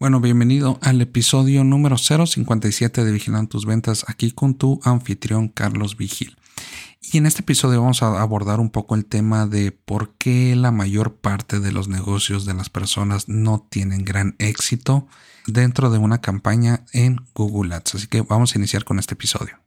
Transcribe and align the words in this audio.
Bueno, 0.00 0.18
bienvenido 0.18 0.78
al 0.80 0.98
episodio 1.02 1.62
número 1.62 1.98
057 1.98 3.04
de 3.04 3.12
Vigilando 3.12 3.50
tus 3.50 3.66
ventas, 3.66 4.06
aquí 4.08 4.30
con 4.30 4.54
tu 4.54 4.80
anfitrión 4.82 5.48
Carlos 5.48 5.98
Vigil. 5.98 6.38
Y 7.02 7.18
en 7.18 7.26
este 7.26 7.42
episodio 7.42 7.82
vamos 7.82 8.02
a 8.02 8.18
abordar 8.18 8.60
un 8.60 8.70
poco 8.70 8.94
el 8.94 9.04
tema 9.04 9.44
de 9.44 9.72
por 9.72 10.14
qué 10.14 10.56
la 10.56 10.70
mayor 10.70 11.16
parte 11.16 11.60
de 11.60 11.70
los 11.70 11.88
negocios 11.88 12.46
de 12.46 12.54
las 12.54 12.70
personas 12.70 13.28
no 13.28 13.66
tienen 13.68 14.06
gran 14.06 14.36
éxito 14.38 15.06
dentro 15.46 15.90
de 15.90 15.98
una 15.98 16.22
campaña 16.22 16.86
en 16.94 17.18
Google 17.34 17.74
Ads. 17.74 17.96
Así 17.96 18.06
que 18.06 18.22
vamos 18.22 18.54
a 18.54 18.58
iniciar 18.58 18.84
con 18.84 18.98
este 18.98 19.12
episodio. 19.12 19.58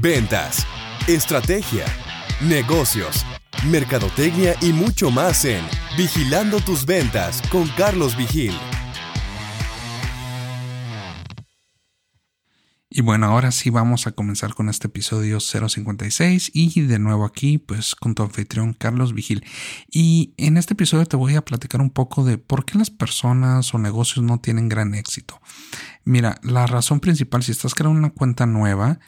Ventas, 0.00 0.66
estrategia, 1.06 1.84
negocios 2.40 3.24
mercadotecnia 3.64 4.54
y 4.60 4.72
mucho 4.72 5.10
más 5.10 5.44
en 5.44 5.64
Vigilando 5.96 6.60
tus 6.60 6.84
ventas 6.84 7.40
con 7.50 7.66
Carlos 7.68 8.18
Vigil. 8.18 8.52
Y 12.90 13.00
bueno, 13.00 13.24
ahora 13.24 13.50
sí 13.50 13.70
vamos 13.70 14.06
a 14.06 14.12
comenzar 14.12 14.52
con 14.52 14.68
este 14.68 14.88
episodio 14.88 15.40
056 15.40 16.50
y 16.52 16.82
de 16.82 16.98
nuevo 16.98 17.24
aquí 17.24 17.56
pues 17.56 17.94
con 17.94 18.14
tu 18.14 18.24
anfitrión 18.24 18.74
Carlos 18.74 19.14
Vigil. 19.14 19.42
Y 19.90 20.34
en 20.36 20.58
este 20.58 20.74
episodio 20.74 21.06
te 21.06 21.16
voy 21.16 21.34
a 21.34 21.44
platicar 21.46 21.80
un 21.80 21.90
poco 21.90 22.24
de 22.24 22.36
por 22.36 22.66
qué 22.66 22.76
las 22.76 22.90
personas 22.90 23.72
o 23.72 23.78
negocios 23.78 24.22
no 24.22 24.38
tienen 24.38 24.68
gran 24.68 24.94
éxito. 24.94 25.40
Mira, 26.04 26.38
la 26.42 26.66
razón 26.66 27.00
principal 27.00 27.42
si 27.42 27.52
estás 27.52 27.74
creando 27.74 27.98
una 27.98 28.10
cuenta 28.10 28.44
nueva, 28.44 28.98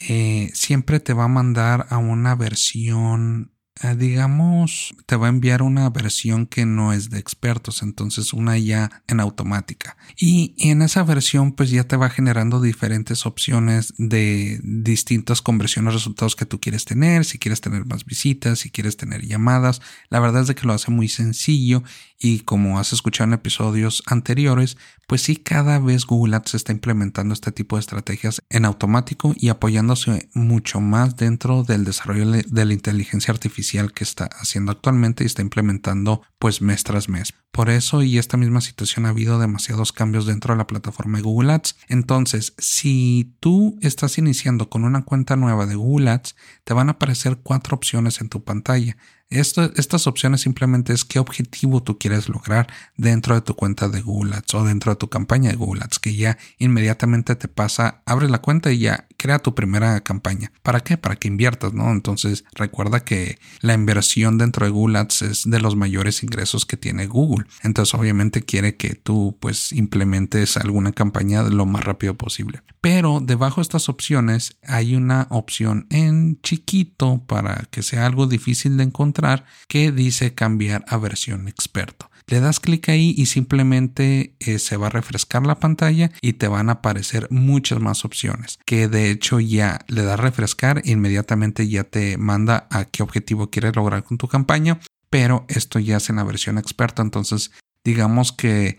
eh, 0.00 0.50
siempre 0.54 0.98
te 0.98 1.12
va 1.12 1.24
a 1.24 1.28
mandar 1.28 1.86
a 1.90 1.98
una 1.98 2.34
versión 2.34 3.52
digamos, 3.96 4.94
te 5.06 5.16
va 5.16 5.26
a 5.26 5.30
enviar 5.30 5.62
una 5.62 5.88
versión 5.90 6.46
que 6.46 6.66
no 6.66 6.92
es 6.92 7.10
de 7.10 7.18
expertos, 7.18 7.82
entonces 7.82 8.32
una 8.32 8.58
ya 8.58 9.02
en 9.06 9.20
automática. 9.20 9.96
Y 10.16 10.54
en 10.58 10.82
esa 10.82 11.04
versión 11.04 11.52
pues 11.52 11.70
ya 11.70 11.84
te 11.84 11.96
va 11.96 12.10
generando 12.10 12.60
diferentes 12.60 13.24
opciones 13.24 13.94
de 13.96 14.58
distintas 14.62 15.42
conversiones, 15.42 15.94
resultados 15.94 16.34
que 16.34 16.46
tú 16.46 16.60
quieres 16.60 16.84
tener, 16.84 17.24
si 17.24 17.38
quieres 17.38 17.60
tener 17.60 17.86
más 17.86 18.04
visitas, 18.04 18.58
si 18.60 18.70
quieres 18.70 18.96
tener 18.96 19.24
llamadas. 19.24 19.80
La 20.08 20.18
verdad 20.18 20.42
es 20.42 20.48
de 20.48 20.54
que 20.54 20.66
lo 20.66 20.72
hace 20.72 20.90
muy 20.90 21.08
sencillo 21.08 21.84
y 22.18 22.40
como 22.40 22.80
has 22.80 22.92
escuchado 22.92 23.28
en 23.28 23.34
episodios 23.34 24.02
anteriores, 24.06 24.76
pues 25.06 25.22
sí, 25.22 25.36
cada 25.36 25.78
vez 25.78 26.04
Google 26.04 26.36
Ads 26.36 26.54
está 26.54 26.72
implementando 26.72 27.32
este 27.32 27.52
tipo 27.52 27.76
de 27.76 27.80
estrategias 27.80 28.42
en 28.50 28.64
automático 28.64 29.34
y 29.36 29.50
apoyándose 29.50 30.28
mucho 30.34 30.80
más 30.80 31.16
dentro 31.16 31.62
del 31.62 31.84
desarrollo 31.84 32.26
de 32.30 32.64
la 32.64 32.72
inteligencia 32.72 33.32
artificial 33.32 33.67
que 33.92 34.04
está 34.04 34.28
haciendo 34.40 34.72
actualmente 34.72 35.24
y 35.24 35.26
está 35.26 35.42
implementando 35.42 36.22
pues 36.38 36.62
mes 36.62 36.84
tras 36.84 37.08
mes. 37.08 37.34
Por 37.50 37.70
eso 37.70 38.02
y 38.02 38.18
esta 38.18 38.36
misma 38.36 38.60
situación 38.60 39.06
ha 39.06 39.10
habido 39.10 39.38
demasiados 39.38 39.92
cambios 39.92 40.26
dentro 40.26 40.54
de 40.54 40.58
la 40.58 40.66
plataforma 40.66 41.18
de 41.18 41.24
Google 41.24 41.52
Ads. 41.52 41.76
Entonces, 41.88 42.54
si 42.58 43.34
tú 43.40 43.78
estás 43.80 44.18
iniciando 44.18 44.70
con 44.70 44.84
una 44.84 45.04
cuenta 45.04 45.36
nueva 45.36 45.66
de 45.66 45.74
Google 45.74 46.10
Ads, 46.10 46.36
te 46.64 46.74
van 46.74 46.88
a 46.88 46.92
aparecer 46.92 47.38
cuatro 47.42 47.76
opciones 47.76 48.20
en 48.20 48.28
tu 48.28 48.44
pantalla 48.44 48.96
estas 49.30 50.06
opciones 50.06 50.40
simplemente 50.40 50.92
es 50.94 51.04
qué 51.04 51.18
objetivo 51.18 51.82
tú 51.82 51.98
quieres 51.98 52.30
lograr 52.30 52.66
dentro 52.96 53.34
de 53.34 53.42
tu 53.42 53.54
cuenta 53.54 53.88
de 53.88 54.00
Google 54.00 54.34
Ads 54.34 54.54
o 54.54 54.64
dentro 54.64 54.92
de 54.92 54.96
tu 54.96 55.08
campaña 55.08 55.50
de 55.50 55.56
Google 55.56 55.82
Ads, 55.84 55.98
que 55.98 56.14
ya 56.14 56.38
inmediatamente 56.56 57.36
te 57.36 57.48
pasa, 57.48 58.02
abres 58.06 58.30
la 58.30 58.40
cuenta 58.40 58.72
y 58.72 58.78
ya 58.78 59.06
crea 59.18 59.38
tu 59.40 59.54
primera 59.54 60.00
campaña. 60.00 60.52
¿Para 60.62 60.80
qué? 60.80 60.96
Para 60.96 61.16
que 61.16 61.28
inviertas, 61.28 61.74
¿no? 61.74 61.90
Entonces 61.90 62.44
recuerda 62.54 63.00
que 63.00 63.38
la 63.60 63.74
inversión 63.74 64.38
dentro 64.38 64.64
de 64.64 64.70
Google 64.70 64.98
Ads 64.98 65.22
es 65.22 65.42
de 65.50 65.60
los 65.60 65.76
mayores 65.76 66.22
ingresos 66.22 66.64
que 66.64 66.78
tiene 66.78 67.06
Google. 67.06 67.46
Entonces 67.62 67.94
obviamente 67.94 68.42
quiere 68.42 68.76
que 68.76 68.94
tú 68.94 69.36
pues 69.40 69.72
implementes 69.72 70.56
alguna 70.56 70.92
campaña 70.92 71.42
lo 71.42 71.66
más 71.66 71.84
rápido 71.84 72.14
posible. 72.14 72.62
Pero 72.80 73.20
debajo 73.20 73.56
de 73.56 73.62
estas 73.62 73.88
opciones 73.88 74.56
hay 74.62 74.94
una 74.94 75.26
opción 75.30 75.86
en 75.90 76.40
chiquito 76.42 77.22
para 77.26 77.66
que 77.70 77.82
sea 77.82 78.06
algo 78.06 78.26
difícil 78.26 78.76
de 78.76 78.84
encontrar 78.84 79.44
que 79.66 79.90
dice 79.90 80.34
cambiar 80.34 80.84
a 80.88 80.96
versión 80.96 81.48
experto. 81.48 82.08
Le 82.28 82.40
das 82.40 82.60
clic 82.60 82.88
ahí 82.88 83.14
y 83.16 83.26
simplemente 83.26 84.34
eh, 84.38 84.58
se 84.58 84.76
va 84.76 84.86
a 84.86 84.90
refrescar 84.90 85.46
la 85.46 85.58
pantalla 85.58 86.12
y 86.20 86.34
te 86.34 86.46
van 86.46 86.68
a 86.68 86.74
aparecer 86.74 87.26
muchas 87.30 87.80
más 87.80 88.04
opciones. 88.04 88.58
Que 88.64 88.86
de 88.86 89.10
hecho 89.10 89.40
ya 89.40 89.80
le 89.88 90.02
das 90.02 90.20
refrescar, 90.20 90.82
inmediatamente 90.84 91.68
ya 91.68 91.84
te 91.84 92.18
manda 92.18 92.68
a 92.70 92.84
qué 92.84 93.02
objetivo 93.02 93.50
quieres 93.50 93.74
lograr 93.74 94.04
con 94.04 94.18
tu 94.18 94.28
campaña 94.28 94.78
pero 95.10 95.44
esto 95.48 95.78
ya 95.78 95.96
es 95.96 96.10
en 96.10 96.16
la 96.16 96.24
versión 96.24 96.58
experta, 96.58 97.02
entonces 97.02 97.50
digamos 97.88 98.32
que 98.32 98.76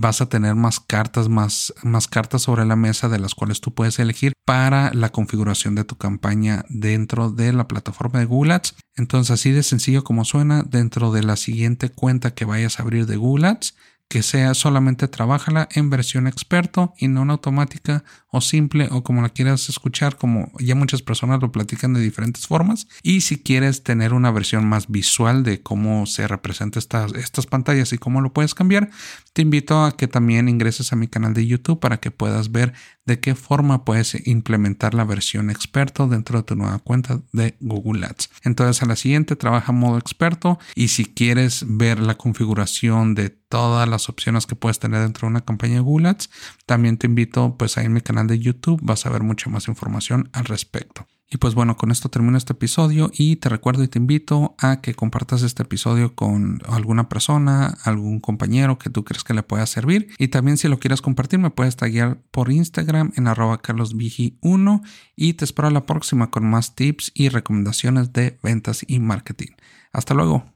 vas 0.00 0.20
a 0.20 0.28
tener 0.28 0.56
más 0.56 0.80
cartas, 0.80 1.28
más, 1.28 1.72
más 1.84 2.08
cartas 2.08 2.42
sobre 2.42 2.64
la 2.64 2.74
mesa 2.74 3.08
de 3.08 3.20
las 3.20 3.36
cuales 3.36 3.60
tú 3.60 3.72
puedes 3.72 4.00
elegir 4.00 4.32
para 4.44 4.92
la 4.92 5.10
configuración 5.10 5.76
de 5.76 5.84
tu 5.84 5.96
campaña 5.96 6.64
dentro 6.68 7.30
de 7.30 7.52
la 7.52 7.68
plataforma 7.68 8.18
de 8.18 8.24
Google 8.24 8.54
Ads. 8.54 8.74
Entonces, 8.96 9.30
así 9.30 9.52
de 9.52 9.62
sencillo 9.62 10.02
como 10.02 10.24
suena, 10.24 10.64
dentro 10.64 11.12
de 11.12 11.22
la 11.22 11.36
siguiente 11.36 11.90
cuenta 11.90 12.34
que 12.34 12.44
vayas 12.44 12.80
a 12.80 12.82
abrir 12.82 13.06
de 13.06 13.16
Google 13.16 13.46
Ads, 13.46 13.76
que 14.10 14.24
sea 14.24 14.54
solamente 14.54 15.06
trabájala 15.06 15.68
en 15.70 15.88
versión 15.88 16.26
experto 16.26 16.94
y 16.98 17.06
no 17.06 17.22
en 17.22 17.30
automática 17.30 18.02
o 18.28 18.40
simple 18.40 18.88
o 18.90 19.04
como 19.04 19.22
la 19.22 19.28
quieras 19.28 19.68
escuchar, 19.68 20.16
como 20.16 20.50
ya 20.58 20.74
muchas 20.74 21.00
personas 21.00 21.40
lo 21.40 21.52
platican 21.52 21.94
de 21.94 22.00
diferentes 22.00 22.48
formas. 22.48 22.88
Y 23.04 23.20
si 23.20 23.38
quieres 23.38 23.84
tener 23.84 24.12
una 24.12 24.32
versión 24.32 24.66
más 24.66 24.88
visual 24.88 25.44
de 25.44 25.62
cómo 25.62 26.06
se 26.06 26.26
representan 26.26 26.80
estas, 26.80 27.14
estas 27.14 27.46
pantallas 27.46 27.92
y 27.92 27.98
cómo 27.98 28.20
lo 28.20 28.32
puedes 28.32 28.56
cambiar, 28.56 28.90
te 29.32 29.42
invito 29.42 29.84
a 29.84 29.96
que 29.96 30.08
también 30.08 30.48
ingreses 30.48 30.92
a 30.92 30.96
mi 30.96 31.06
canal 31.08 31.34
de 31.34 31.46
YouTube 31.46 31.80
para 31.80 31.98
que 31.98 32.10
puedas 32.10 32.50
ver 32.50 32.72
de 33.06 33.20
qué 33.20 33.34
forma 33.34 33.84
puedes 33.84 34.26
implementar 34.26 34.94
la 34.94 35.04
versión 35.04 35.50
experto 35.50 36.08
dentro 36.08 36.38
de 36.38 36.44
tu 36.44 36.56
nueva 36.56 36.78
cuenta 36.78 37.20
de 37.32 37.56
Google 37.60 38.06
Ads. 38.06 38.30
Entonces 38.42 38.82
a 38.82 38.86
la 38.86 38.96
siguiente 38.96 39.36
trabaja 39.36 39.72
modo 39.72 39.98
experto 39.98 40.58
y 40.74 40.88
si 40.88 41.04
quieres 41.04 41.64
ver 41.68 42.00
la 42.00 42.16
configuración 42.16 43.14
de 43.14 43.30
todas 43.30 43.88
las 43.88 44.08
opciones 44.08 44.46
que 44.46 44.56
puedes 44.56 44.78
tener 44.78 45.02
dentro 45.02 45.26
de 45.26 45.30
una 45.30 45.44
campaña 45.44 45.74
de 45.74 45.80
Google 45.80 46.08
Ads. 46.08 46.30
También 46.66 46.96
te 46.98 47.06
invito 47.06 47.56
pues 47.56 47.78
ahí 47.78 47.86
en 47.86 47.92
mi 47.92 48.00
canal 48.00 48.26
de 48.26 48.38
YouTube, 48.38 48.80
vas 48.82 49.06
a 49.06 49.10
ver 49.10 49.22
mucha 49.22 49.50
más 49.50 49.68
información 49.68 50.28
al 50.32 50.44
respecto. 50.44 51.06
Y 51.32 51.36
pues 51.36 51.54
bueno, 51.54 51.76
con 51.76 51.92
esto 51.92 52.08
termino 52.08 52.36
este 52.36 52.54
episodio 52.54 53.12
y 53.14 53.36
te 53.36 53.48
recuerdo 53.48 53.84
y 53.84 53.88
te 53.88 54.00
invito 54.00 54.56
a 54.58 54.80
que 54.80 54.94
compartas 54.94 55.42
este 55.42 55.62
episodio 55.62 56.16
con 56.16 56.60
alguna 56.66 57.08
persona, 57.08 57.78
algún 57.84 58.18
compañero 58.18 58.80
que 58.80 58.90
tú 58.90 59.04
crees 59.04 59.22
que 59.22 59.32
le 59.32 59.44
pueda 59.44 59.64
servir. 59.66 60.08
Y 60.18 60.28
también 60.28 60.56
si 60.56 60.66
lo 60.66 60.80
quieres 60.80 61.00
compartir 61.00 61.38
me 61.38 61.50
puedes 61.50 61.76
taggear 61.76 62.20
por 62.32 62.50
Instagram 62.50 63.12
en 63.16 63.28
arroba 63.28 63.62
carlosvigi1 63.62 64.82
y 65.14 65.34
te 65.34 65.44
espero 65.44 65.68
a 65.68 65.70
la 65.70 65.86
próxima 65.86 66.32
con 66.32 66.44
más 66.50 66.74
tips 66.74 67.12
y 67.14 67.28
recomendaciones 67.28 68.12
de 68.12 68.36
ventas 68.42 68.84
y 68.88 68.98
marketing. 68.98 69.52
Hasta 69.92 70.14
luego. 70.14 70.50